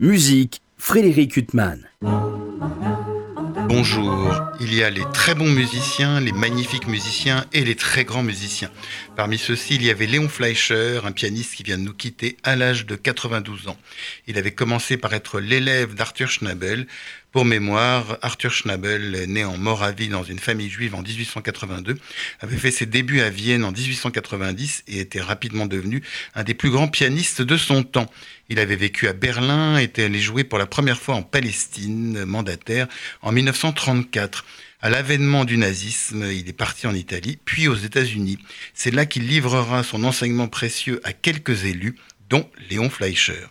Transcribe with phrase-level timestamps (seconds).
[0.00, 1.88] Musique, Frédéric Huttman.
[3.68, 8.22] Bonjour, il y a les très bons musiciens, les magnifiques musiciens et les très grands
[8.22, 8.70] musiciens.
[9.16, 12.54] Parmi ceux-ci, il y avait Léon Fleischer, un pianiste qui vient de nous quitter à
[12.54, 13.76] l'âge de 92 ans.
[14.28, 16.86] Il avait commencé par être l'élève d'Arthur Schnabel.
[17.30, 21.98] Pour mémoire, Arthur Schnabel, né en Moravie dans une famille juive en 1882,
[22.40, 26.02] avait fait ses débuts à Vienne en 1890 et était rapidement devenu
[26.34, 28.10] un des plus grands pianistes de son temps.
[28.48, 32.88] Il avait vécu à Berlin, était allé jouer pour la première fois en Palestine, mandataire,
[33.20, 34.46] en 1934.
[34.80, 38.38] À l'avènement du nazisme, il est parti en Italie, puis aux États-Unis.
[38.72, 41.96] C'est là qu'il livrera son enseignement précieux à quelques élus,
[42.30, 43.44] dont Léon Fleischer.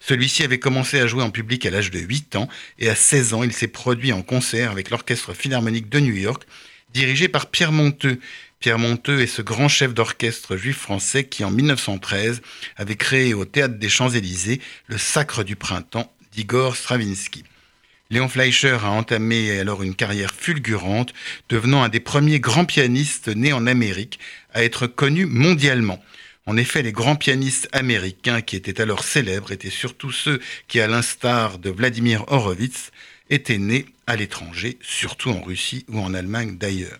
[0.00, 3.34] Celui-ci avait commencé à jouer en public à l'âge de 8 ans et à 16
[3.34, 6.44] ans, il s'est produit en concert avec l'Orchestre Philharmonique de New York,
[6.92, 8.18] dirigé par Pierre Monteux.
[8.60, 12.42] Pierre Monteux est ce grand chef d'orchestre juif français qui, en 1913,
[12.76, 17.44] avait créé au Théâtre des Champs-Élysées le Sacre du Printemps d'Igor Stravinsky.
[18.12, 21.14] Léon Fleischer a entamé alors une carrière fulgurante,
[21.48, 24.18] devenant un des premiers grands pianistes nés en Amérique
[24.52, 25.98] à être connu mondialement.
[26.46, 30.88] En effet, les grands pianistes américains qui étaient alors célèbres étaient surtout ceux qui, à
[30.88, 32.90] l'instar de Vladimir Horowitz,
[33.30, 36.98] étaient nés à l'étranger, surtout en Russie ou en Allemagne d'ailleurs.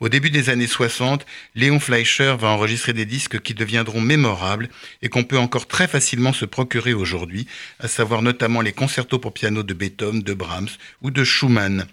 [0.00, 4.68] Au début des années 60, Léon Fleischer va enregistrer des disques qui deviendront mémorables
[5.00, 7.46] et qu'on peut encore très facilement se procurer aujourd'hui,
[7.80, 10.68] à savoir notamment les concertos pour piano de Beethoven, de Brahms
[11.00, 11.86] ou de Schumann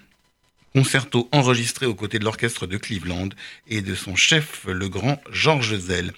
[0.74, 3.30] concerto enregistré aux côtés de l'orchestre de Cleveland
[3.68, 6.12] et de son chef, le grand Georges Zell.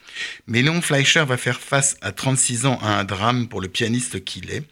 [0.47, 4.23] Mais Léon Fleischer va faire face à 36 ans à un drame pour le pianiste
[4.23, 4.63] qu'il est.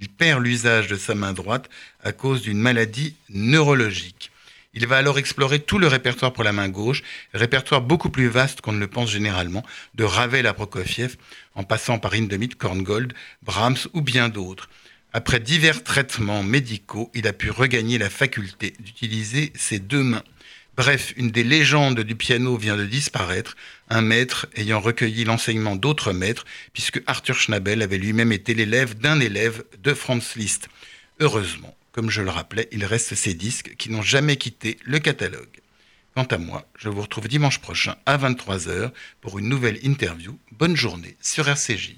[0.00, 1.68] Il perd l'usage de sa main droite
[2.02, 4.30] à cause d'une maladie neurologique.
[4.74, 7.02] Il va alors explorer tout le répertoire pour la main gauche,
[7.34, 11.16] répertoire beaucoup plus vaste qu'on ne le pense généralement, de Ravel à Prokofiev,
[11.54, 14.68] en passant par Hindemith, Korngold, Brahms ou bien d'autres.
[15.14, 20.22] Après divers traitements médicaux, il a pu regagner la faculté d'utiliser ses deux mains.
[20.76, 23.56] Bref, une des légendes du piano vient de disparaître,
[23.88, 26.44] un maître ayant recueilli l'enseignement d'autres maîtres,
[26.74, 30.68] puisque Arthur Schnabel avait lui-même été l'élève d'un élève de Franz Liszt.
[31.20, 35.62] Heureusement, comme je le rappelais, il reste ces disques qui n'ont jamais quitté le catalogue.
[36.14, 40.38] Quant à moi, je vous retrouve dimanche prochain à 23h pour une nouvelle interview.
[40.52, 41.96] Bonne journée sur RCJ.